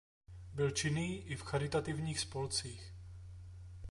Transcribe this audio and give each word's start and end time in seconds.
Byl 0.53 0.71
činný 0.71 1.21
i 1.23 1.35
v 1.35 1.41
charitativních 1.43 2.19
spolcích. 2.19 2.93